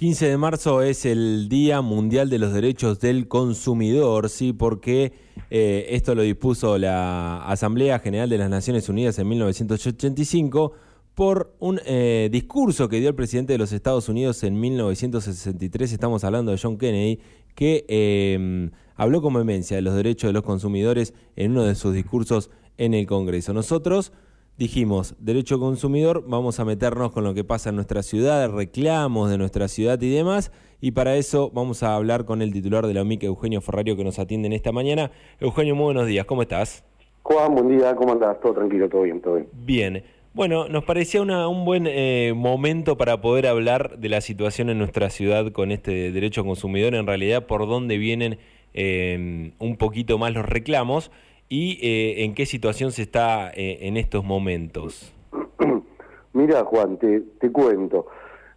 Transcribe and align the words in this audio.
15 0.00 0.28
de 0.28 0.38
marzo 0.38 0.80
es 0.80 1.04
el 1.04 1.50
Día 1.50 1.82
Mundial 1.82 2.30
de 2.30 2.38
los 2.38 2.54
Derechos 2.54 3.00
del 3.00 3.28
Consumidor, 3.28 4.30
sí, 4.30 4.54
porque 4.54 5.12
eh, 5.50 5.88
esto 5.90 6.14
lo 6.14 6.22
dispuso 6.22 6.78
la 6.78 7.44
Asamblea 7.44 7.98
General 7.98 8.30
de 8.30 8.38
las 8.38 8.48
Naciones 8.48 8.88
Unidas 8.88 9.18
en 9.18 9.28
1985 9.28 10.72
por 11.14 11.54
un 11.58 11.82
eh, 11.84 12.30
discurso 12.32 12.88
que 12.88 12.98
dio 12.98 13.10
el 13.10 13.14
presidente 13.14 13.52
de 13.52 13.58
los 13.58 13.72
Estados 13.72 14.08
Unidos 14.08 14.42
en 14.42 14.58
1963, 14.58 15.92
estamos 15.92 16.24
hablando 16.24 16.50
de 16.50 16.56
John 16.56 16.78
Kennedy, 16.78 17.20
que 17.54 17.84
em, 17.88 18.70
habló 18.96 19.20
con 19.20 19.34
vehemencia 19.34 19.76
de 19.76 19.82
los 19.82 19.94
derechos 19.94 20.30
de 20.30 20.32
los 20.32 20.44
consumidores 20.44 21.12
en 21.36 21.50
uno 21.50 21.64
de 21.64 21.74
sus 21.74 21.92
discursos 21.92 22.48
en 22.78 22.94
el 22.94 23.04
Congreso. 23.04 23.52
Nosotros 23.52 24.12
dijimos, 24.60 25.14
derecho 25.18 25.58
consumidor, 25.58 26.22
vamos 26.26 26.60
a 26.60 26.66
meternos 26.66 27.12
con 27.12 27.24
lo 27.24 27.32
que 27.32 27.44
pasa 27.44 27.70
en 27.70 27.76
nuestra 27.76 28.02
ciudad, 28.02 28.50
reclamos 28.50 29.30
de 29.30 29.38
nuestra 29.38 29.68
ciudad 29.68 29.98
y 30.02 30.10
demás, 30.14 30.52
y 30.82 30.90
para 30.90 31.16
eso 31.16 31.50
vamos 31.54 31.82
a 31.82 31.94
hablar 31.94 32.26
con 32.26 32.42
el 32.42 32.52
titular 32.52 32.86
de 32.86 32.92
la 32.92 33.00
OMIC, 33.00 33.22
Eugenio 33.22 33.62
Ferrario, 33.62 33.96
que 33.96 34.04
nos 34.04 34.18
atiende 34.18 34.48
en 34.48 34.52
esta 34.52 34.70
mañana. 34.70 35.12
Eugenio, 35.40 35.74
muy 35.74 35.84
buenos 35.84 36.06
días, 36.06 36.26
¿cómo 36.26 36.42
estás? 36.42 36.84
Juan, 37.22 37.54
buen 37.54 37.68
día, 37.68 37.96
¿cómo 37.96 38.12
andás? 38.12 38.38
Todo 38.42 38.52
tranquilo, 38.52 38.86
todo 38.90 39.00
bien, 39.00 39.22
todo 39.22 39.36
bien. 39.36 39.48
Bien. 39.64 40.04
Bueno, 40.34 40.68
nos 40.68 40.84
parecía 40.84 41.22
un 41.22 41.64
buen 41.64 41.86
eh, 41.86 42.34
momento 42.36 42.98
para 42.98 43.22
poder 43.22 43.46
hablar 43.46 43.98
de 43.98 44.10
la 44.10 44.20
situación 44.20 44.68
en 44.68 44.76
nuestra 44.76 45.08
ciudad 45.08 45.52
con 45.52 45.72
este 45.72 46.12
derecho 46.12 46.44
consumidor, 46.44 46.94
en 46.94 47.06
realidad 47.06 47.46
por 47.46 47.66
dónde 47.66 47.96
vienen 47.96 48.38
eh, 48.74 49.52
un 49.58 49.76
poquito 49.78 50.18
más 50.18 50.34
los 50.34 50.44
reclamos 50.44 51.10
y 51.52 51.78
eh, 51.82 52.24
en 52.24 52.34
qué 52.34 52.46
situación 52.46 52.92
se 52.92 53.02
está 53.02 53.50
eh, 53.50 53.78
en 53.82 53.96
estos 53.96 54.24
momentos. 54.24 55.12
Mira, 56.32 56.64
Juan, 56.64 56.96
te, 56.96 57.50
cuento. 57.50 58.06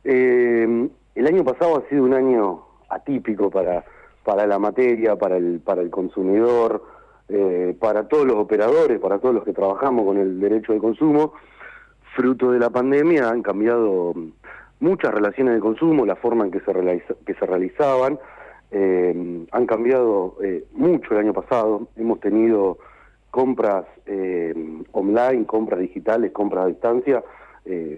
Eh, 0.04 0.88
el 1.16 1.28
año 1.28 1.44
pasado 1.44 1.80
ha 1.80 1.90
sido 1.90 2.04
un 2.04 2.14
año 2.14 2.62
atípico 2.90 3.50
para, 3.50 3.84
para 4.24 4.46
la 4.46 4.60
materia, 4.60 5.16
para 5.16 5.38
el, 5.38 5.60
para 5.60 5.82
el 5.82 5.90
consumidor, 5.90 6.86
para 7.80 8.08
todos 8.08 8.28
los 8.28 8.36
operadores, 8.36 9.00
para 9.00 9.18
todos 9.18 9.34
los 9.34 9.44
que 9.44 9.54
trabajamos 9.54 10.06
con 10.06 10.18
el 10.20 10.40
derecho 10.40 10.74
de 10.74 10.80
consumo. 10.80 11.34
Fruto 12.16 12.52
de 12.52 12.60
la 12.60 12.70
pandemia 12.70 13.28
han 13.28 13.42
cambiado 13.42 14.14
muchas 14.80 15.12
relaciones 15.12 15.56
de 15.56 15.60
consumo, 15.60 16.06
la 16.06 16.16
forma 16.16 16.46
en 16.46 16.52
que 16.52 16.60
se, 16.60 17.16
que 17.26 17.34
se 17.34 17.46
realizaban, 17.48 18.20
eh, 18.76 19.46
han 19.52 19.66
cambiado 19.68 20.36
eh, 20.44 20.66
mucho 20.74 21.14
el 21.14 21.20
año 21.20 21.34
pasado. 21.34 21.88
Hemos 21.96 22.20
tenido 22.20 22.80
compras 23.30 23.86
eh, 24.08 24.52
online, 24.92 25.46
compras 25.46 25.80
digitales, 25.80 26.32
compras 26.32 26.66
a 26.66 26.68
distancia, 26.68 27.24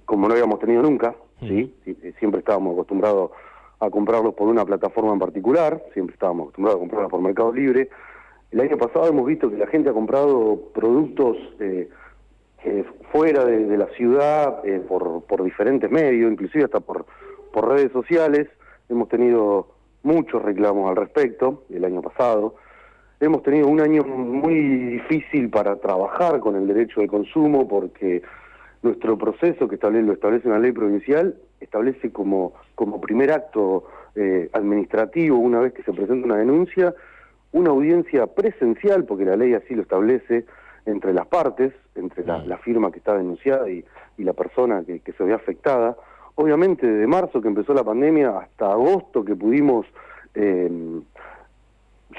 como 0.05 0.27
no 0.27 0.33
habíamos 0.33 0.59
tenido 0.59 0.83
nunca. 0.83 1.15
¿sí? 1.39 1.73
Siempre 2.19 2.39
estábamos 2.39 2.73
acostumbrados 2.73 3.31
a 3.79 3.89
comprarlos 3.89 4.35
por 4.35 4.47
una 4.47 4.63
plataforma 4.63 5.13
en 5.13 5.19
particular, 5.19 5.81
siempre 5.93 6.13
estábamos 6.13 6.43
acostumbrados 6.43 6.77
a 6.77 6.79
comprarlos 6.81 7.11
por 7.11 7.21
Mercado 7.21 7.53
Libre. 7.53 7.89
El 8.51 8.59
año 8.59 8.77
pasado 8.77 9.07
hemos 9.07 9.25
visto 9.25 9.49
que 9.49 9.57
la 9.57 9.67
gente 9.67 9.89
ha 9.89 9.93
comprado 9.93 10.59
productos 10.73 11.37
fuera 13.11 13.43
de, 13.45 13.77
la 13.77 13.87
ciudad 13.97 14.61
por, 14.87 15.23
por 15.23 15.43
diferentes 15.43 15.89
medios, 15.89 16.31
inclusive 16.31 16.65
hasta 16.65 16.79
por, 16.79 17.05
por 17.51 17.69
redes 17.69 17.91
sociales. 17.91 18.47
Hemos 18.87 19.09
tenido 19.09 19.74
muchos 20.05 20.41
reclamos 20.41 20.89
al 20.89 20.95
respecto 20.95 21.63
el 21.69 21.83
año 21.83 22.01
pasado. 22.01 22.55
Hemos 23.19 23.43
tenido 23.43 23.67
un 23.67 23.81
año 23.81 24.03
muy 24.03 24.53
difícil 24.53 25.49
para 25.49 25.77
trabajar 25.77 26.39
con 26.39 26.55
el 26.55 26.67
derecho 26.67 27.01
de 27.01 27.07
consumo 27.07 27.67
porque 27.67 28.21
nuestro 28.83 29.17
proceso 29.17 29.67
que 29.67 29.75
establece, 29.75 30.05
lo 30.05 30.13
establece 30.13 30.47
una 30.47 30.59
ley 30.59 30.71
provincial 30.71 31.35
establece 31.59 32.11
como, 32.11 32.53
como 32.75 33.01
primer 33.01 33.31
acto 33.31 33.85
eh, 34.15 34.49
administrativo, 34.53 35.37
una 35.37 35.59
vez 35.59 35.73
que 35.73 35.81
se 35.81 35.91
presenta 35.91 36.25
una 36.25 36.37
denuncia, 36.37 36.93
una 37.51 37.71
audiencia 37.71 38.27
presencial, 38.27 39.05
porque 39.05 39.25
la 39.25 39.35
ley 39.35 39.53
así 39.53 39.73
lo 39.73 39.81
establece, 39.81 40.45
entre 40.85 41.13
las 41.13 41.25
partes, 41.25 41.73
entre 41.95 42.23
la, 42.25 42.37
mm. 42.37 42.59
firma 42.59 42.91
que 42.91 42.99
está 42.99 43.17
denunciada 43.17 43.67
y, 43.69 43.83
la 44.17 44.33
persona 44.33 44.83
que, 44.85 44.99
que 44.99 45.11
se 45.13 45.23
ve 45.23 45.33
afectada, 45.33 45.97
obviamente 46.35 46.85
desde 46.85 47.07
marzo 47.07 47.41
que 47.41 47.47
empezó 47.47 47.73
la 47.73 47.83
pandemia 47.83 48.37
hasta 48.37 48.71
agosto 48.71 49.23
que 49.23 49.35
pudimos 49.35 49.85
eh, 50.35 50.69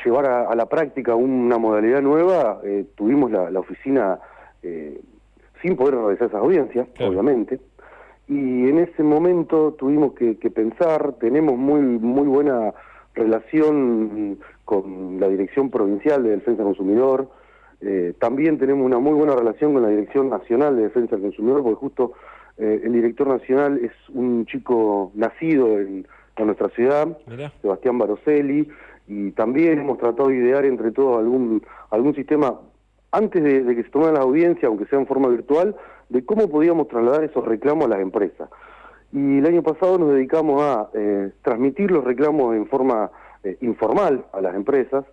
llevar 0.04 0.26
a, 0.26 0.54
la 0.54 0.66
práctica 0.66 1.14
una 1.14 1.58
modalidad 1.58 2.02
nueva, 2.02 2.60
eh, 2.64 2.84
tuvimos 2.96 3.30
la, 3.30 3.58
oficina 3.58 4.18
eh, 4.62 5.00
sin 5.62 5.76
poder 5.76 5.94
realizar 5.94 6.28
esas 6.28 6.40
audiencias, 6.40 6.88
obviamente, 7.00 7.60
y 8.28 8.68
en 8.68 8.78
ese 8.78 9.02
momento 9.02 9.72
tuvimos 9.72 10.12
que, 10.14 10.34
pensar, 10.50 11.14
tenemos 11.14 11.56
muy, 11.56 11.80
muy 11.80 12.26
buena 12.26 12.74
relación 13.14 14.38
con 14.64 15.18
la 15.20 15.28
Dirección 15.28 15.70
Provincial 15.70 16.22
de 16.22 16.30
Defensa 16.30 16.62
del 16.62 16.74
Consumidor, 16.74 17.28
también 18.18 18.58
tenemos 18.58 18.84
una 18.84 18.98
muy 18.98 19.12
buena 19.12 19.34
relación 19.34 19.72
con 19.72 19.82
la 19.82 19.88
Dirección 19.88 20.28
Nacional 20.28 20.76
de 20.76 20.82
Defensa 20.82 21.16
del 21.16 21.26
Consumidor, 21.26 21.62
porque 21.62 21.76
justo 21.76 22.12
eh, 22.58 22.80
el 22.84 22.92
director 22.92 23.28
nacional 23.28 23.78
es 23.82 23.92
un 24.10 24.46
chico 24.46 25.12
nacido 25.14 25.78
en, 25.78 26.06
nuestra 26.38 26.68
ciudad, 26.68 27.16
Sebastián 27.62 27.96
Baroselli, 27.96 28.68
y 29.08 29.30
también 29.32 29.78
hemos 29.78 29.96
tratado 29.96 30.28
de 30.28 30.36
idear 30.36 30.66
entre 30.66 30.90
todos 30.90 31.16
algún, 31.16 31.62
algún 31.90 32.14
sistema, 32.14 32.60
antes 33.10 33.42
de, 33.42 33.74
que 33.74 33.82
se 33.82 33.88
tomara 33.88 34.12
la 34.12 34.20
audiencia, 34.20 34.68
aunque 34.68 34.84
sea 34.86 34.98
en 34.98 35.06
forma 35.06 35.28
virtual, 35.28 35.74
de 36.10 36.24
cómo 36.26 36.50
podíamos 36.50 36.88
trasladar 36.88 37.24
esos 37.24 37.42
reclamos 37.44 37.86
a 37.86 37.88
las 37.88 38.00
empresas. 38.00 38.50
Y 39.12 39.38
el 39.38 39.46
año 39.46 39.62
pasado 39.62 39.96
nos 39.96 40.12
dedicamos 40.12 40.60
a 40.62 40.90
eh, 40.92 41.30
transmitir 41.42 41.90
los 41.90 42.04
reclamos 42.04 42.54
en 42.54 42.66
forma 42.66 43.10
eh, 43.42 43.56
informal 43.62 44.26
a 44.32 44.40
las 44.42 44.54
empresas, 44.54 45.04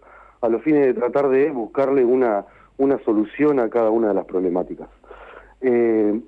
a 0.41 0.49
los 0.49 0.61
fines 0.61 0.85
de 0.85 0.93
tratar 0.93 1.29
de 1.29 1.51
buscarle 1.51 2.03
una, 2.03 2.45
una 2.77 2.99
solución 3.05 3.59
a 3.59 3.69
cada 3.69 3.91
una 3.91 4.09
de 4.09 4.13
las 4.13 4.25
problemáticas. 4.25 4.89
Eh, 5.61 6.19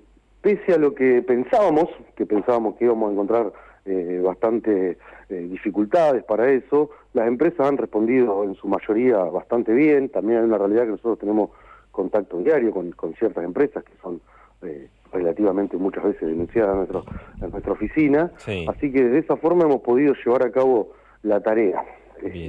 pese 0.46 0.74
a 0.74 0.78
lo 0.78 0.94
que 0.94 1.24
pensábamos, 1.24 1.90
que 2.16 2.28
pensábamos 2.28 2.76
que 2.76 2.86
íbamos 2.86 3.10
a 3.10 3.14
encontrar 3.14 3.52
eh, 3.84 4.22
bastante 4.24 5.00
eh, 5.28 5.48
dificultades 5.50 6.24
para 6.24 6.52
eso, 6.52 6.92
las 7.14 7.28
empresas 7.28 7.68
han 7.68 7.78
respondido 7.78 8.44
en 8.44 8.54
su 8.54 8.68
mayoría 8.68 9.18
bastante 9.18 9.74
bien, 9.74 10.10
también 10.10 10.42
hay 10.42 10.46
una 10.46 10.60
realidad 10.60 10.84
que 10.84 10.92
nosotros 10.92 11.18
tenemos 11.18 11.50
contacto 11.90 12.38
diario 12.38 12.72
con, 12.72 13.16
ciertas 13.18 13.44
empresas 13.44 13.84
que 13.84 13.94
son 14.04 14.22
eh, 14.62 14.88
relativamente 15.12 15.78
muchas 15.78 16.04
veces 16.04 16.28
denunciadas 16.28 16.74
en, 16.74 16.78
nuestro, 16.78 17.06
en 17.42 17.50
nuestra 17.50 17.72
oficina, 17.72 18.32
así 18.68 18.92
que 18.92 19.04
de 19.04 19.18
esa 19.18 19.38
forma 19.38 19.64
hemos 19.64 19.82
podido 19.82 20.14
llevar 20.24 20.44
a 20.44 20.52
cabo 20.52 20.92
la 21.24 21.42
tarea, 21.42 21.84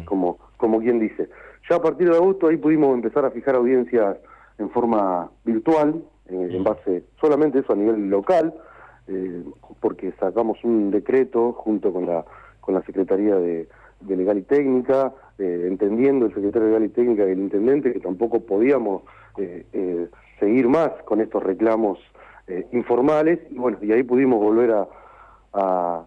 como, 0.04 0.38
como 0.58 0.80
quien 0.80 1.00
dice. 1.00 1.30
Ya 1.70 1.76
a 1.76 1.80
partir 1.80 2.10
de 2.10 2.16
agosto 2.16 2.48
ahí 2.48 2.58
pudimos 2.58 2.94
empezar 2.94 3.24
a 3.24 3.30
fijar 3.30 3.54
audiencias 3.54 4.18
en 4.58 4.68
forma 4.68 5.30
virtual, 5.44 6.02
eh, 6.28 6.48
en 6.50 6.64
base 6.64 7.04
solamente 7.20 7.60
eso 7.60 7.72
a 7.72 7.76
nivel 7.76 8.10
local, 8.10 8.54
eh, 9.06 9.44
porque 9.80 10.12
sacamos 10.18 10.58
un 10.64 10.90
decreto 10.90 11.52
junto 11.52 11.92
con 11.92 12.06
la, 12.06 12.24
con 12.60 12.74
la 12.74 12.82
Secretaría 12.82 13.36
de, 13.36 13.68
Legal 14.06 14.38
y 14.38 14.42
Técnica, 14.42 15.12
eh, 15.38 15.64
entendiendo 15.68 16.26
el 16.26 16.34
secretario 16.34 16.68
de 16.68 16.74
Legal 16.74 16.84
y 16.84 16.92
Técnica 16.92 17.26
y 17.26 17.32
el 17.32 17.38
intendente 17.38 17.92
que 17.92 18.00
tampoco 18.00 18.40
podíamos 18.40 19.02
seguir 20.40 20.66
más 20.66 20.90
con 21.04 21.20
estos 21.20 21.42
reclamos 21.42 21.98
informales, 22.72 23.38
y 23.50 23.58
bueno, 23.58 23.76
y 23.82 23.92
ahí 23.92 24.02
pudimos 24.02 24.38
volver 24.38 24.70
a, 24.70 24.88
a, 25.52 26.06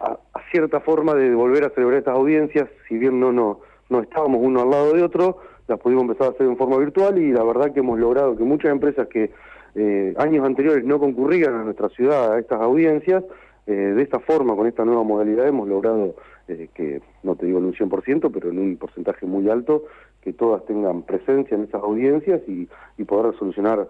a, 0.00 0.18
cierta 0.50 0.80
forma 0.80 1.14
de 1.14 1.34
volver 1.34 1.64
a 1.64 1.70
celebrar 1.70 2.00
estas 2.00 2.16
audiencias, 2.16 2.68
si 2.86 2.98
bien 2.98 3.18
no, 3.18 3.32
no, 3.32 3.60
no 3.88 4.00
estábamos 4.00 4.40
uno 4.42 4.60
al 4.60 4.70
lado 4.70 4.92
de 4.92 5.02
otro, 5.02 5.38
las 5.70 5.78
pudimos 5.78 6.02
empezar 6.02 6.26
a 6.26 6.30
hacer 6.30 6.46
en 6.46 6.56
forma 6.56 6.76
virtual 6.78 7.16
y 7.18 7.32
la 7.32 7.44
verdad 7.44 7.72
que 7.72 7.80
hemos 7.80 7.98
logrado 7.98 8.36
que 8.36 8.42
muchas 8.42 8.72
empresas 8.72 9.06
que 9.06 9.30
eh, 9.76 10.14
años 10.18 10.44
anteriores 10.44 10.84
no 10.84 10.98
concurrían 10.98 11.54
a 11.54 11.64
nuestra 11.64 11.88
ciudad 11.90 12.32
a 12.32 12.40
estas 12.40 12.60
audiencias, 12.60 13.22
eh, 13.66 13.72
de 13.72 14.02
esta 14.02 14.18
forma, 14.18 14.56
con 14.56 14.66
esta 14.66 14.84
nueva 14.84 15.04
modalidad, 15.04 15.46
hemos 15.46 15.68
logrado 15.68 16.16
eh, 16.48 16.68
que, 16.74 17.00
no 17.22 17.36
te 17.36 17.46
digo 17.46 17.60
en 17.60 17.66
un 17.66 17.74
100%, 17.74 18.30
pero 18.32 18.50
en 18.50 18.58
un 18.58 18.76
porcentaje 18.76 19.26
muy 19.26 19.48
alto, 19.48 19.84
que 20.22 20.32
todas 20.32 20.66
tengan 20.66 21.02
presencia 21.02 21.56
en 21.56 21.64
esas 21.64 21.82
audiencias 21.82 22.40
y, 22.48 22.68
poder 23.04 23.34
solucionar 23.38 23.88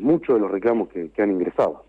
muchos 0.00 0.34
de 0.34 0.40
los 0.40 0.50
reclamos 0.50 0.88
que, 0.88 1.10
han 1.22 1.30
ingresado. 1.30 1.84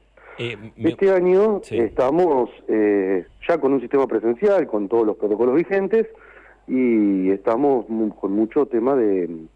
Este 0.77 1.11
año 1.11 1.61
estamos 1.69 2.51
ya 2.67 3.57
con 3.57 3.73
un 3.73 3.81
sistema 3.81 4.05
presencial, 4.05 4.67
con 4.67 4.87
todos 4.87 5.05
los 5.07 5.17
protocolos 5.17 5.55
vigentes, 5.55 6.07
y 6.69 7.31
estamos 7.31 7.85
con 8.19 8.31
mucho 8.31 8.67
tema 8.67 8.95
de, 8.95 9.47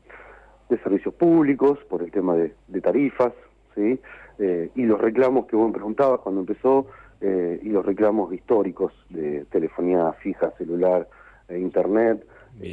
servicios 0.83 1.13
públicos, 1.13 1.77
por 1.88 2.01
el 2.01 2.12
tema 2.12 2.36
de, 2.36 2.81
tarifas, 2.81 3.31
¿sí? 3.75 4.00
Eh, 4.39 4.71
y 4.74 4.83
los 4.83 5.00
reclamos 5.00 5.45
que 5.45 5.56
vos 5.56 5.68
me 5.68 5.74
preguntabas 5.74 6.21
cuando 6.21 6.42
empezó, 6.42 6.88
eh, 7.21 7.60
y 7.62 7.69
los 7.69 7.86
reclamos 7.86 8.33
históricos 8.33 8.92
de 9.10 9.45
telefonía 9.51 10.12
fija, 10.13 10.51
celular 10.57 11.07
e 11.48 11.60
internet, 11.60 12.25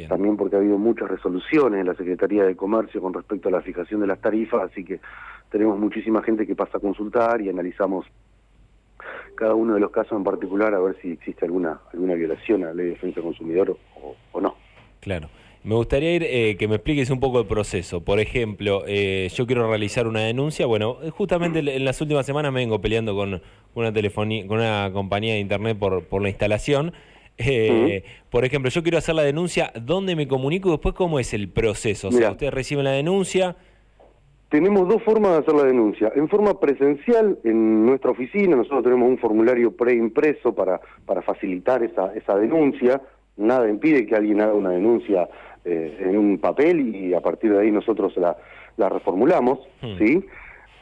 también 0.07 0.37
porque 0.37 0.55
ha 0.55 0.59
habido 0.59 0.77
muchas 0.77 1.09
resoluciones 1.09 1.79
en 1.79 1.87
la 1.87 1.95
Secretaría 1.95 2.43
de 2.43 2.55
Comercio 2.55 3.01
con 3.01 3.13
respecto 3.13 3.49
a 3.49 3.51
la 3.51 3.61
fijación 3.61 4.01
de 4.01 4.07
las 4.07 4.19
tarifas, 4.19 4.71
así 4.71 4.83
que 4.83 4.99
tenemos 5.49 5.77
muchísima 5.79 6.23
gente 6.23 6.47
que 6.47 6.55
pasa 6.55 6.77
a 6.77 6.81
consultar 6.81 7.41
y 7.41 7.49
analizamos 7.49 8.05
cada 9.35 9.55
uno 9.55 9.73
de 9.73 9.79
los 9.79 9.91
casos 9.91 10.17
en 10.17 10.23
particular 10.23 10.73
a 10.73 10.79
ver 10.79 10.95
si 11.01 11.11
existe 11.11 11.45
alguna 11.45 11.81
alguna 11.93 12.13
violación 12.15 12.63
a 12.63 12.67
la 12.67 12.73
ley 12.73 12.85
de 12.87 12.91
defensa 12.91 13.15
del 13.15 13.25
consumidor 13.25 13.77
o, 14.33 14.41
no. 14.41 14.55
Claro. 14.99 15.29
Me 15.63 15.75
gustaría 15.75 16.15
ir 16.15 16.23
eh, 16.23 16.57
que 16.57 16.67
me 16.67 16.75
expliques 16.75 17.11
un 17.11 17.19
poco 17.19 17.39
el 17.39 17.45
proceso. 17.45 18.03
Por 18.03 18.19
ejemplo, 18.19 18.83
eh, 18.87 19.29
yo 19.31 19.45
quiero 19.45 19.67
realizar 19.67 20.07
una 20.07 20.21
denuncia. 20.21 20.65
Bueno, 20.65 20.97
justamente 21.11 21.59
en 21.59 21.85
las 21.85 22.01
últimas 22.01 22.25
semanas 22.25 22.51
me 22.51 22.61
vengo 22.61 22.81
peleando 22.81 23.15
con 23.15 23.41
una 23.75 23.93
telefonía, 23.93 24.47
con 24.47 24.57
una 24.57 24.89
compañía 24.91 25.33
de 25.33 25.39
internet 25.39 25.77
por, 25.77 26.03
por 26.05 26.23
la 26.23 26.29
instalación. 26.29 26.93
Eh, 27.37 28.03
por 28.29 28.45
ejemplo, 28.45 28.69
yo 28.69 28.83
quiero 28.83 28.97
hacer 28.97 29.15
la 29.15 29.23
denuncia, 29.23 29.71
¿dónde 29.79 30.15
me 30.15 30.27
comunico 30.27 30.69
y 30.69 30.71
después 30.71 30.95
cómo 30.95 31.19
es 31.19 31.33
el 31.33 31.49
proceso? 31.49 32.09
O 32.09 32.11
sea, 32.11 32.31
ustedes 32.31 32.53
reciben 32.53 32.83
la 32.83 32.91
denuncia. 32.91 33.55
Tenemos 34.51 34.85
dos 34.85 35.01
formas 35.03 35.31
de 35.31 35.37
hacer 35.37 35.53
la 35.53 35.63
denuncia. 35.63 36.11
En 36.13 36.27
forma 36.27 36.59
presencial, 36.59 37.39
en 37.45 37.85
nuestra 37.85 38.11
oficina, 38.11 38.57
nosotros 38.57 38.83
tenemos 38.83 39.07
un 39.07 39.17
formulario 39.17 39.71
preimpreso 39.71 40.53
para, 40.53 40.81
para 41.05 41.21
facilitar 41.21 41.81
esa, 41.83 42.13
esa 42.15 42.35
denuncia. 42.35 43.01
Nada 43.37 43.69
impide 43.69 44.05
que 44.05 44.13
alguien 44.13 44.41
haga 44.41 44.53
una 44.53 44.71
denuncia 44.71 45.29
eh, 45.63 45.97
en 46.01 46.17
un 46.17 46.37
papel 46.37 46.93
y 46.93 47.13
a 47.13 47.21
partir 47.21 47.53
de 47.53 47.61
ahí 47.61 47.71
nosotros 47.71 48.17
la, 48.17 48.35
la 48.75 48.89
reformulamos, 48.89 49.59
hmm. 49.81 49.97
¿sí? 49.97 50.25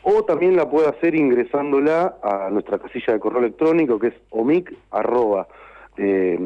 O 0.02 0.24
también 0.24 0.56
la 0.56 0.68
puede 0.68 0.88
hacer 0.90 1.14
ingresándola 1.14 2.18
a 2.24 2.50
nuestra 2.50 2.80
casilla 2.80 3.14
de 3.14 3.20
correo 3.20 3.42
electrónico 3.42 4.00
que 4.00 4.08
es 4.08 4.16
omic 4.32 4.74
eh, 5.98 6.40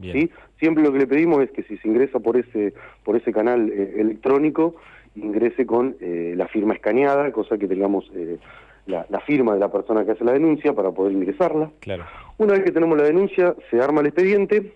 ¿sí? 0.00 0.30
Siempre 0.58 0.82
lo 0.82 0.92
que 0.92 0.98
le 0.98 1.06
pedimos 1.06 1.42
es 1.42 1.50
que 1.50 1.62
si 1.62 1.76
se 1.78 1.88
ingresa 1.88 2.18
por 2.20 2.36
ese, 2.36 2.74
por 3.04 3.16
ese 3.16 3.32
canal 3.32 3.70
eh, 3.70 3.94
electrónico, 3.98 4.76
ingrese 5.14 5.66
con 5.66 5.96
eh, 6.00 6.34
la 6.36 6.48
firma 6.48 6.74
escaneada, 6.74 7.30
cosa 7.32 7.58
que 7.58 7.66
tengamos 7.66 8.10
eh, 8.14 8.38
la, 8.86 9.20
firma 9.26 9.54
de 9.54 9.60
la 9.60 9.70
persona 9.70 10.04
que 10.04 10.12
hace 10.12 10.24
la 10.24 10.32
denuncia 10.32 10.72
para 10.72 10.90
poder 10.90 11.12
ingresarla. 11.12 11.70
Claro. 11.80 12.04
Una 12.38 12.54
vez 12.54 12.64
que 12.64 12.72
tenemos 12.72 12.96
la 12.96 13.04
denuncia, 13.04 13.54
se 13.70 13.80
arma 13.80 14.00
el 14.00 14.06
expediente 14.06 14.72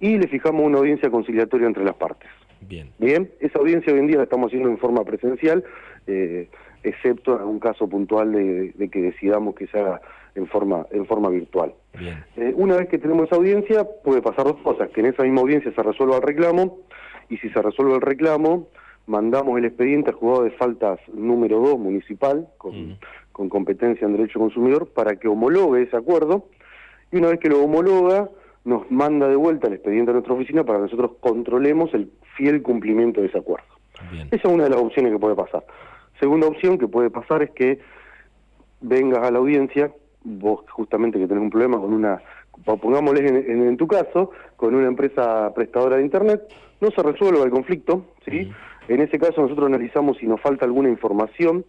y 0.00 0.18
le 0.18 0.26
fijamos 0.28 0.62
una 0.64 0.78
audiencia 0.78 1.10
conciliatoria 1.10 1.66
entre 1.66 1.84
las 1.84 1.94
partes. 1.94 2.28
Bien. 2.60 2.90
Bien, 2.98 3.30
esa 3.40 3.58
audiencia 3.58 3.92
hoy 3.92 3.98
en 3.98 4.06
día 4.06 4.16
la 4.18 4.24
estamos 4.24 4.48
haciendo 4.48 4.68
en 4.68 4.78
forma 4.78 5.04
presencial, 5.04 5.64
excepto 6.82 7.36
en 7.40 7.46
un 7.46 7.58
caso 7.58 7.88
puntual 7.88 8.32
de, 8.32 8.72
de 8.72 8.88
que 8.88 9.00
decidamos 9.00 9.54
que 9.54 9.66
se 9.66 9.78
haga 9.78 10.00
en 10.34 10.46
forma, 10.46 10.86
en 10.90 11.06
forma 11.06 11.28
virtual. 11.28 11.74
Eh, 12.36 12.52
una 12.56 12.76
vez 12.76 12.88
que 12.88 12.98
tenemos 12.98 13.26
esa 13.26 13.36
audiencia, 13.36 13.86
puede 14.04 14.22
pasar 14.22 14.44
dos 14.44 14.56
cosas, 14.58 14.90
que 14.90 15.00
en 15.00 15.06
esa 15.06 15.22
misma 15.22 15.42
audiencia 15.42 15.72
se 15.72 15.82
resuelva 15.82 16.16
el 16.16 16.22
reclamo, 16.22 16.78
y 17.28 17.36
si 17.38 17.48
se 17.50 17.62
resuelve 17.62 17.94
el 17.94 18.00
reclamo, 18.00 18.68
mandamos 19.06 19.58
el 19.58 19.64
expediente 19.66 20.10
al 20.10 20.16
juzgado 20.16 20.44
de 20.44 20.50
faltas 20.52 21.00
número 21.12 21.60
2 21.60 21.78
municipal, 21.78 22.48
con, 22.56 22.98
con 23.32 23.48
competencia 23.48 24.06
en 24.06 24.16
derecho 24.16 24.38
consumidor, 24.38 24.88
para 24.88 25.16
que 25.16 25.28
homologue 25.28 25.82
ese 25.82 25.96
acuerdo, 25.96 26.46
y 27.10 27.16
una 27.16 27.28
vez 27.28 27.40
que 27.40 27.48
lo 27.48 27.62
homologa, 27.62 28.28
nos 28.64 28.88
manda 28.90 29.28
de 29.28 29.36
vuelta 29.36 29.66
el 29.66 29.74
expediente 29.74 30.12
a 30.12 30.14
nuestra 30.14 30.34
oficina 30.34 30.64
para 30.64 30.78
que 30.78 30.84
nosotros 30.84 31.12
controlemos 31.20 31.92
el 31.94 32.10
fiel 32.36 32.62
cumplimiento 32.62 33.20
de 33.20 33.26
ese 33.26 33.38
acuerdo. 33.38 33.66
Esa 34.30 34.36
es 34.36 34.44
una 34.44 34.64
de 34.64 34.70
las 34.70 34.80
opciones 34.80 35.12
que 35.12 35.18
puede 35.18 35.34
pasar. 35.34 35.64
Segunda 36.20 36.46
opción 36.46 36.78
que 36.78 36.88
puede 36.88 37.10
pasar 37.10 37.42
es 37.42 37.50
que 37.50 37.80
vengas 38.80 39.26
a 39.26 39.30
la 39.30 39.38
audiencia 39.38 39.92
vos 40.24 40.64
justamente 40.70 41.18
que 41.18 41.26
tenés 41.26 41.42
un 41.42 41.50
problema 41.50 41.78
con 41.78 41.92
una, 41.92 42.22
pongámosle 42.64 43.26
en, 43.26 43.76
tu 43.76 43.86
caso, 43.86 44.30
con 44.56 44.74
una 44.74 44.88
empresa 44.88 45.52
prestadora 45.54 45.96
de 45.96 46.02
Internet, 46.02 46.42
no 46.80 46.90
se 46.90 47.02
resuelva 47.02 47.44
el 47.44 47.50
conflicto, 47.50 48.06
¿sí? 48.24 48.50
En 48.88 49.00
ese 49.00 49.18
caso 49.18 49.42
nosotros 49.42 49.66
analizamos 49.66 50.18
si 50.18 50.26
nos 50.26 50.40
falta 50.40 50.64
alguna 50.64 50.88
información, 50.88 51.64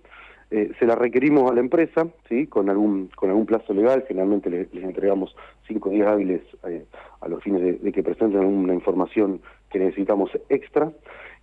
eh, 0.51 0.71
se 0.77 0.85
la 0.85 0.95
requerimos 0.95 1.49
a 1.49 1.53
la 1.53 1.61
empresa, 1.61 2.07
¿sí? 2.29 2.47
Con 2.47 2.69
algún, 2.69 3.09
con 3.15 3.29
algún 3.29 3.45
plazo 3.45 3.73
legal, 3.73 4.03
generalmente 4.07 4.49
les, 4.49 4.73
entregamos 4.73 5.35
cinco 5.67 5.89
días 5.89 6.07
hábiles 6.07 6.41
eh, 6.67 6.85
a 7.21 7.27
los 7.27 7.41
fines 7.43 7.81
de, 7.81 7.91
que 7.91 8.03
presenten 8.03 8.45
una 8.45 8.73
información 8.73 9.41
que 9.71 9.79
necesitamos 9.79 10.31
extra, 10.49 10.91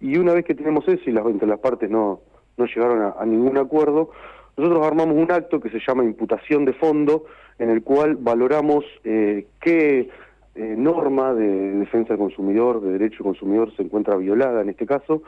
y 0.01 0.17
una 0.17 0.33
vez 0.33 0.45
que 0.45 0.55
tenemos 0.55 0.87
eso 0.89 1.11
y 1.11 1.13
las, 1.13 1.27
entre 1.27 1.49
las 1.49 1.59
partes 1.59 1.91
no, 1.91 2.21
no 2.61 2.67
llegaron 2.67 3.15
a 3.19 3.27
ningún 3.27 3.59
acuerdo, 3.59 4.11
nosotros 4.61 4.87
armamos 4.87 5.17
un 5.17 5.33
acto 5.33 5.59
que 5.59 5.71
se 5.71 5.81
llama 5.81 6.05
imputación 6.05 6.67
de 6.67 6.75
fondo, 6.75 7.25
en 7.59 7.71
el 7.71 7.83
cual 7.83 8.17
valoramos 8.17 8.85
eh, 9.05 9.47
qué 9.59 10.11
eh, 10.55 10.75
norma 10.77 11.33
de 11.33 11.73
defensa 11.77 12.11
del 12.11 12.19
consumidor, 12.19 12.83
de 12.83 12.93
derecho 12.93 13.25
del 13.25 13.33
consumidor, 13.33 13.75
se 13.75 13.83
encuentra 13.83 14.17
violada 14.17 14.61
en 14.61 14.69
este 14.69 14.85
caso. 14.85 15.23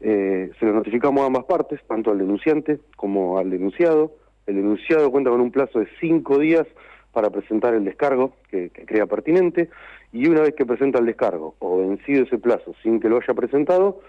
Eh, 0.00 0.50
se 0.58 0.64
lo 0.64 0.72
notificamos 0.72 1.22
a 1.22 1.26
ambas 1.26 1.44
partes, 1.44 1.80
tanto 1.86 2.10
al 2.10 2.18
denunciante 2.18 2.80
como 2.96 3.38
al 3.38 3.50
denunciado. 3.50 4.12
El 4.46 4.56
denunciado 4.56 5.10
cuenta 5.10 5.28
con 5.28 5.42
un 5.42 5.50
plazo 5.50 5.80
de 5.80 5.88
cinco 6.00 6.38
días 6.38 6.66
para 7.12 7.28
presentar 7.28 7.74
el 7.74 7.84
descargo 7.84 8.32
que, 8.50 8.70
que, 8.70 8.86
crea 8.86 9.04
pertinente 9.04 9.68
y 10.10 10.26
una 10.28 10.40
vez 10.40 10.54
que 10.54 10.64
presenta 10.64 11.00
el 11.00 11.06
descargo 11.06 11.54
o 11.58 11.80
vencido 11.80 12.22
ese 12.22 12.38
plazo 12.38 12.74
sin 12.82 12.98
que 12.98 13.10
lo 13.10 13.18
haya 13.18 13.34
presentado, 13.34 14.00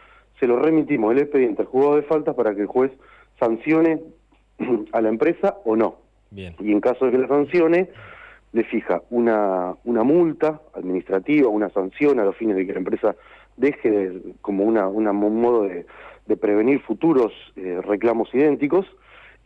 se 0.42 0.48
lo 0.48 0.58
remitimos 0.58 1.14
el 1.14 1.20
expediente 1.20 1.62
al 1.62 1.68
juzgado 1.68 1.96
de 1.96 2.02
faltas 2.02 2.36
para 2.36 2.54
que 2.56 2.62
el 2.62 2.68
juez 2.68 2.92
sancione 3.40 4.02
a 4.92 5.00
la 5.00 5.08
empresa 5.08 5.58
o 5.64 5.76
no. 5.78 5.98
Y 6.32 6.72
en 6.72 6.82
caso 6.82 7.06
de 7.06 7.12
que 7.12 7.18
la 7.20 7.28
sancione, 7.28 7.90
le 8.54 8.64
fija 8.64 9.02
una, 9.10 9.76
una 9.86 10.04
multa 10.04 10.62
administrativa, 10.74 11.48
una 11.48 11.70
sanción 11.70 12.20
a 12.20 12.26
los 12.26 12.36
fines 12.36 12.56
de 12.56 12.66
que 12.66 12.74
la 12.74 12.80
empresa 12.80 13.16
deje 13.56 13.92
de, 13.92 14.22
como 14.42 14.64
una, 14.64 14.88
una, 14.88 15.12
un 15.12 15.42
modo 15.42 15.64
de, 15.64 15.86
prevenir 16.40 16.80
futuros 16.84 17.34
eh, 17.58 17.82
reclamos 17.84 18.34
idénticos 18.34 18.86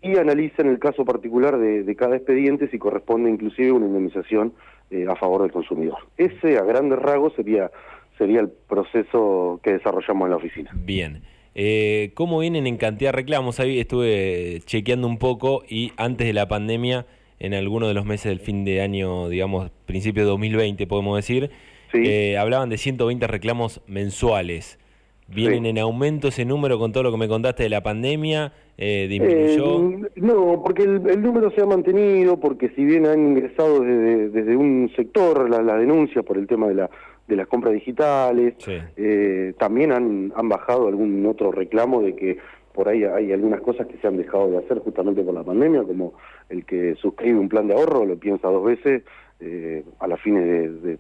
y 0.04 0.18
analiza 0.20 0.62
en 0.62 0.68
el 0.68 0.78
caso 0.78 1.04
particular 1.04 1.58
de, 1.58 1.96
cada 1.96 2.16
expediente 2.16 2.70
si 2.70 2.78
corresponde 2.78 3.32
inclusive 3.32 3.72
una 3.72 3.88
indemnización 3.88 4.54
eh, 4.92 5.08
a 5.10 5.16
favor 5.16 5.42
del 5.42 5.52
consumidor. 5.52 5.98
Ese 6.16 6.60
a 6.60 6.64
grandes 6.64 7.00
rasgos 7.00 7.34
sería, 7.34 7.72
sería 8.18 8.40
el 8.42 8.50
proceso 8.50 9.60
que 9.64 9.74
desarrollamos 9.74 10.26
en 10.26 10.30
la 10.32 10.38
oficina. 10.38 10.72
Bien. 10.74 11.22
Eh, 11.54 12.12
¿Cómo 12.16 12.40
vienen 12.40 12.68
en 12.68 12.78
cantidad 12.78 13.12
de 13.12 13.18
reclamos? 13.18 13.60
Ahí 13.60 13.80
estuve 13.80 14.62
chequeando 14.66 15.08
un 15.08 15.18
poco 15.18 15.64
y 15.70 15.94
antes 15.96 16.28
de 16.28 16.34
la 16.34 16.48
pandemia, 16.48 17.06
en 17.40 17.54
alguno 17.54 17.88
de 17.88 17.94
los 17.94 18.06
meses 18.06 18.26
del 18.26 18.40
fin 18.40 18.66
de 18.66 18.82
año, 18.82 19.30
digamos, 19.30 19.72
principio 19.86 20.24
de 20.24 20.30
2020, 20.30 20.86
podemos 20.88 21.16
decir, 21.16 21.50
eh, 21.94 22.38
hablaban 22.38 22.70
de 22.70 22.78
120 22.78 23.28
reclamos 23.28 23.82
mensuales. 23.88 24.80
¿Vienen 25.28 25.66
en 25.66 25.80
aumento 25.80 26.28
ese 26.28 26.46
número 26.46 26.78
con 26.78 26.92
todo 26.92 27.02
lo 27.02 27.12
que 27.12 27.18
me 27.18 27.28
contaste 27.28 27.64
de 27.64 27.70
la 27.70 27.82
pandemia? 27.82 28.54
Eh, 28.78 29.08
¿Disminuyó? 29.10 29.90
Eh, 29.90 30.12
no, 30.18 30.62
porque 30.64 30.84
el, 30.84 31.22
número 31.22 31.50
se 31.52 31.62
ha 31.62 31.66
mantenido, 31.66 32.40
porque 32.40 32.70
si 32.76 32.86
bien 32.86 33.08
han 33.08 33.30
ingresado 33.30 33.80
desde, 33.80 34.30
desde 34.30 34.56
un 34.56 34.92
sector 34.96 35.50
la, 35.50 35.64
la 35.64 35.78
denuncia 35.78 36.22
por 36.22 36.38
el 36.38 36.46
tema 36.46 36.68
de 36.68 36.76
la 36.76 36.90
de 37.28 37.36
las 37.36 37.48
compras 37.48 37.74
digitales, 37.74 38.56
eh, 38.68 39.54
también 39.58 39.92
han, 39.92 40.32
han 40.36 40.50
bajado 40.50 40.88
algún 40.88 41.26
otro 41.26 41.52
reclamo 41.52 42.02
de 42.02 42.16
que 42.16 42.38
por 42.76 42.90
ahí 42.90 43.04
hay 43.06 43.32
algunas 43.32 43.62
cosas 43.62 43.88
que 43.88 43.98
se 43.98 44.08
han 44.08 44.18
dejado 44.18 44.52
de 44.52 44.58
hacer 44.58 44.80
justamente 44.80 45.24
por 45.24 45.34
la 45.34 45.44
pandemia, 45.44 45.84
como 45.84 46.14
el 46.50 46.66
que 46.66 46.96
suscribe 46.96 47.40
un 47.40 47.50
plan 47.50 47.68
de 47.68 47.74
ahorro, 47.74 48.06
lo 48.06 48.18
piensa 48.18 48.50
dos 48.50 48.66
veces 48.66 49.04
eh, 49.40 49.84
a 50.00 50.08
la 50.08 50.18
fines 50.18 50.44
de, 50.84 50.98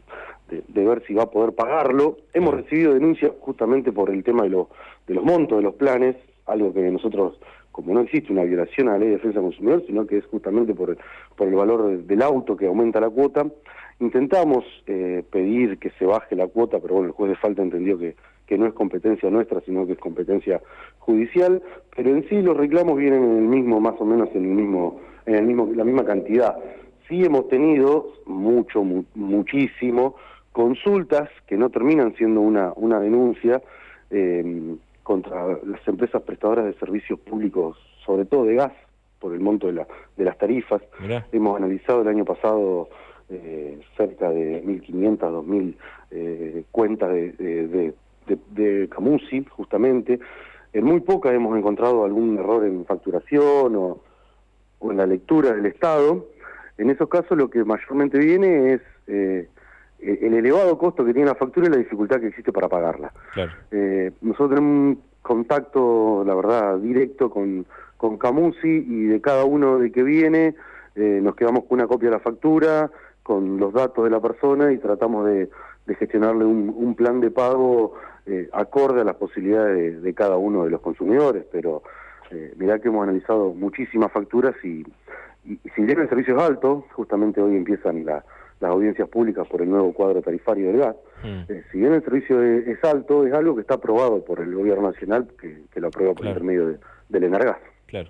de, 0.49 0.85
ver 0.85 1.03
si 1.05 1.13
va 1.13 1.23
a 1.23 1.29
poder 1.31 1.53
pagarlo. 1.53 2.17
Hemos 2.33 2.53
recibido 2.53 2.93
denuncias 2.93 3.31
justamente 3.41 3.91
por 3.91 4.09
el 4.09 4.23
tema 4.23 4.43
de, 4.43 4.49
lo, 4.49 4.69
de 5.07 5.13
los 5.15 5.23
montos 5.23 5.57
de 5.57 5.63
los 5.63 5.75
planes, 5.75 6.15
algo 6.45 6.73
que 6.73 6.81
nosotros, 6.91 7.39
como 7.75 7.93
no 7.93 7.99
existe 7.99 8.31
una 8.31 8.45
violación 8.45 8.87
a 8.87 8.93
la 8.93 8.99
ley 8.99 9.09
de 9.09 9.15
defensa 9.15 9.41
del 9.41 9.49
consumidor, 9.49 9.83
sino 9.85 10.07
que 10.07 10.19
es 10.19 10.25
justamente 10.27 10.73
por, 10.73 10.91
el 10.91 11.53
valor 11.53 12.03
del 12.03 12.21
auto 12.21 12.55
que 12.55 12.67
aumenta 12.67 13.01
la 13.01 13.09
cuota, 13.09 13.45
Intentamos 13.99 14.65
eh, 14.87 15.23
pedir 15.29 15.77
que 15.77 15.89
se 15.91 16.05
baje 16.05 16.35
la 16.35 16.47
cuota, 16.47 16.79
pero 16.79 16.95
bueno, 16.95 17.07
el 17.07 17.13
juez 17.13 17.29
de 17.29 17.37
falta 17.37 17.61
entendió 17.61 17.97
que, 17.97 18.15
no 18.57 18.65
es 18.65 18.73
competencia 18.73 19.29
nuestra, 19.29 19.61
sino 19.61 19.85
que 19.85 19.93
es 19.93 19.99
competencia 19.99 20.61
judicial, 20.99 21.61
pero 21.95 22.09
en 22.09 22.27
sí 22.27 22.41
los 22.41 22.57
reclamos 22.57 22.97
vienen 22.97 23.23
en 23.23 23.37
el 23.37 23.43
mismo, 23.43 23.79
más 23.79 23.95
o 23.99 24.05
menos 24.05 24.29
en 24.35 24.43
el 24.43 24.51
mismo, 24.51 24.99
en 25.25 25.35
el 25.35 25.45
mismo, 25.45 25.69
la 25.73 25.85
misma 25.85 26.03
cantidad. 26.03 26.57
Sí 27.07 27.23
hemos 27.23 27.47
tenido 27.47 28.13
mucho, 28.25 28.83
muchísimo, 28.83 30.15
consultas 30.51 31.29
que 31.47 31.55
no 31.57 31.69
terminan 31.69 32.13
siendo 32.15 32.41
una, 32.41 32.73
una 32.75 32.99
denuncia 32.99 33.61
eh, 34.11 34.75
contra 35.05 35.59
las 35.63 35.87
empresas 35.87 36.23
prestadoras 36.23 36.65
de 36.65 36.73
servicios 36.73 37.19
públicos, 37.19 37.77
sobre 38.03 38.25
todo 38.25 38.43
de 38.45 38.55
gas, 38.55 38.73
por 39.19 39.33
el 39.33 39.39
monto 39.39 39.67
de, 39.67 39.73
la, 39.73 39.87
de 40.17 40.25
las 40.25 40.35
tarifas. 40.37 40.81
Hemos 41.31 41.57
analizado 41.57 42.01
el 42.01 42.07
año 42.07 42.25
pasado 42.25 42.89
eh, 43.29 43.79
cerca 43.95 44.31
de 44.31 44.63
1.500, 44.63 45.17
2.000 45.19 45.75
eh, 46.09 46.63
cuentas 46.71 47.13
de, 47.13 47.31
de, 47.33 47.93
de, 48.49 48.89
Camusi, 48.89 49.45
justamente. 49.45 50.19
En 50.73 50.83
muy 50.83 51.01
pocas 51.01 51.33
hemos 51.33 51.55
encontrado 51.55 52.03
algún 52.03 52.39
error 52.39 52.65
en 52.65 52.83
facturación 52.85 53.75
o, 53.75 53.99
o, 54.79 54.91
en 54.91 54.97
la 54.97 55.05
lectura 55.05 55.53
del 55.53 55.67
Estado. 55.67 56.25
En 56.79 56.89
esos 56.89 57.07
casos 57.09 57.37
lo 57.37 57.51
que 57.51 57.63
mayormente 57.63 58.17
viene 58.17 58.73
es 58.73 58.81
eh, 59.05 59.47
el 59.99 60.33
elevado 60.33 60.77
costo 60.77 61.03
que 61.03 61.13
tiene 61.13 61.29
la 61.29 61.35
factura 61.35 61.67
y 61.67 61.71
la 61.71 61.77
dificultad 61.77 62.19
que 62.19 62.27
existe 62.27 62.51
para 62.51 62.69
pagarla. 62.69 63.11
Eh, 63.71 64.11
nosotros 64.21 64.49
tenemos 64.49 64.97
un 64.97 65.01
contacto, 65.21 66.23
la 66.25 66.35
verdad, 66.35 66.77
directo 66.77 67.29
con, 67.29 67.65
con 67.97 68.17
Camusi 68.17 68.85
y 68.87 69.05
de 69.05 69.21
cada 69.21 69.45
uno 69.45 69.79
de 69.79 69.91
que 69.91 70.03
viene 70.03 70.55
eh, 70.95 71.19
nos 71.21 71.35
quedamos 71.35 71.65
con 71.65 71.79
una 71.79 71.87
copia 71.87 72.09
de 72.09 72.15
la 72.15 72.21
factura, 72.21 72.89
con 73.21 73.57
los 73.57 73.73
datos 73.73 74.03
de 74.05 74.09
la 74.09 74.21
persona 74.21 74.71
y 74.71 74.77
tratamos 74.77 75.25
de, 75.25 75.49
gestionarle 75.99 76.45
un, 76.45 76.95
plan 76.95 77.19
de 77.19 77.31
pago 77.31 77.93
eh, 78.25 78.49
acorde 78.53 79.01
a 79.01 79.03
las 79.03 79.15
posibilidades 79.15 80.01
de, 80.01 80.13
cada 80.13 80.37
uno 80.37 80.63
de 80.63 80.71
los 80.71 80.81
consumidores. 80.81 81.43
Pero 81.51 81.83
eh, 82.31 82.53
mirá 82.57 82.79
que 82.79 82.87
hemos 82.87 83.03
analizado 83.03 83.53
muchísimas 83.53 84.11
facturas 84.11 84.55
y, 84.63 84.85
si 85.43 85.81
bien 85.81 85.99
el 85.99 86.09
servicio 86.09 86.37
es 86.37 86.41
alto, 86.41 86.85
justamente 86.93 87.41
hoy 87.41 87.55
empiezan 87.55 88.05
las 88.65 88.73
audiencias 88.73 89.07
públicas 89.07 89.47
por 89.47 89.61
el 89.61 89.69
nuevo 89.69 89.93
cuadro 89.93 90.21
tarifario 90.21 90.67
del 90.67 90.77
gas, 90.77 90.95
mm. 91.23 91.51
si 91.71 91.77
bien 91.77 91.93
el 91.93 92.03
servicio 92.03 92.41
es, 92.41 92.83
alto, 92.83 93.25
es 93.25 93.33
algo 93.33 93.55
que 93.55 93.61
está 93.61 93.75
aprobado 93.75 94.23
por 94.25 94.39
el 94.39 94.53
gobierno 94.53 94.91
nacional, 94.91 95.27
que, 95.39 95.79
lo 95.79 95.87
aprueba 95.87 96.13
por 96.13 96.25
intermedio 96.25 96.67
de, 96.67 96.77
del 97.09 97.23
Enargas. 97.25 97.57
Claro. 97.85 98.09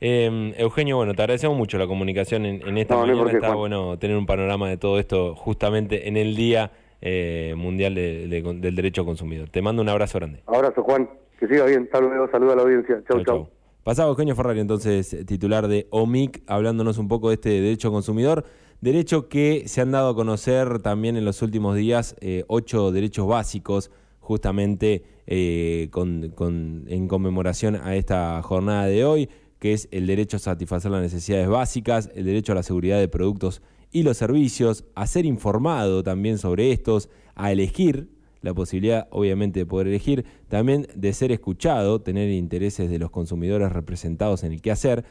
Eh, 0.00 0.54
Eugenio, 0.58 0.96
bueno, 0.96 1.14
te 1.14 1.22
agradecemos 1.22 1.56
mucho 1.56 1.78
la 1.78 1.86
comunicación 1.86 2.44
en, 2.46 2.78
esta 2.78 2.96
mañana. 2.96 3.30
Está 3.30 3.54
bueno 3.54 3.98
tener 3.98 4.16
un 4.16 4.26
panorama 4.26 4.68
de 4.68 4.76
todo 4.76 4.98
esto 4.98 5.34
justamente 5.34 6.08
en 6.08 6.16
el 6.16 6.36
Día 6.36 6.70
eh, 7.00 7.54
Mundial 7.56 7.94
del 7.94 8.74
Derecho 8.76 9.04
Consumidor. 9.04 9.48
Te 9.48 9.62
mando 9.62 9.82
un 9.82 9.88
abrazo 9.88 10.18
grande. 10.18 10.42
Abrazo, 10.46 10.82
Juan. 10.82 11.08
Que 11.38 11.46
siga 11.48 11.66
bien. 11.66 11.88
Luego. 11.92 12.30
Saludos 12.30 12.52
a 12.52 12.56
la 12.56 12.62
audiencia. 12.62 13.02
Chau, 13.08 13.24
chau. 13.24 13.48
Pasado 13.84 14.10
Eugenio 14.10 14.34
Ferrari, 14.34 14.60
entonces 14.60 15.24
titular 15.26 15.68
de 15.68 15.86
OMIC, 15.90 16.42
hablándonos 16.48 16.98
un 16.98 17.06
poco 17.06 17.28
de 17.28 17.34
este 17.34 17.60
derecho 17.60 17.92
consumidor. 17.92 18.44
Derecho 18.80 19.28
que 19.28 19.64
se 19.66 19.80
han 19.80 19.90
dado 19.90 20.10
a 20.10 20.14
conocer 20.14 20.80
también 20.80 21.16
en 21.16 21.24
los 21.24 21.42
últimos 21.42 21.76
días, 21.76 22.14
eh, 22.20 22.44
ocho 22.48 22.92
derechos 22.92 23.26
básicos, 23.26 23.90
justamente 24.20 25.04
eh, 25.26 25.88
en 25.92 27.08
conmemoración 27.08 27.76
a 27.76 27.96
esta 27.96 28.42
jornada 28.42 28.86
de 28.86 29.04
hoy 29.04 29.28
que 29.58 29.72
es 29.72 29.88
el 29.90 30.06
derecho 30.06 30.36
a 30.36 30.40
satisfacer 30.40 30.90
las 30.90 31.02
necesidades 31.02 31.48
básicas, 31.48 32.10
el 32.14 32.24
derecho 32.24 32.52
a 32.52 32.56
la 32.56 32.62
seguridad 32.62 32.98
de 32.98 33.08
productos 33.08 33.62
y 33.90 34.02
los 34.02 34.16
servicios, 34.16 34.84
a 34.94 35.06
ser 35.06 35.24
informado 35.24 36.02
también 36.02 36.38
sobre 36.38 36.72
estos, 36.72 37.08
a 37.34 37.52
elegir, 37.52 38.10
la 38.42 38.52
posibilidad 38.52 39.08
obviamente 39.10 39.60
de 39.60 39.66
poder 39.66 39.88
elegir, 39.88 40.24
también 40.48 40.86
de 40.94 41.12
ser 41.12 41.32
escuchado, 41.32 42.00
tener 42.00 42.30
intereses 42.30 42.90
de 42.90 42.98
los 42.98 43.10
consumidores 43.10 43.72
representados 43.72 44.44
en 44.44 44.52
el 44.52 44.60
qué 44.60 44.70
hacer, 44.70 45.04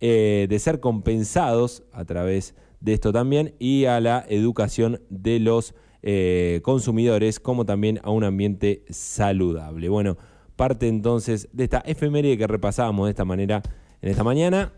eh, 0.00 0.46
de 0.48 0.58
ser 0.58 0.80
compensados 0.80 1.82
a 1.92 2.04
través 2.04 2.54
de 2.80 2.94
esto 2.94 3.12
también 3.12 3.54
y 3.58 3.84
a 3.84 4.00
la 4.00 4.24
educación 4.28 5.02
de 5.08 5.38
los 5.38 5.74
eh, 6.02 6.60
consumidores 6.62 7.40
como 7.40 7.66
también 7.66 8.00
a 8.02 8.10
un 8.10 8.24
ambiente 8.24 8.84
saludable. 8.88 9.88
Bueno, 9.88 10.16
parte 10.56 10.88
entonces 10.88 11.48
de 11.52 11.64
esta 11.64 11.78
efeméride 11.80 12.38
que 12.38 12.46
repasábamos 12.46 13.06
de 13.06 13.10
esta 13.10 13.24
manera 13.24 13.62
en 14.02 14.10
esta 14.10 14.24
mañana 14.24 14.72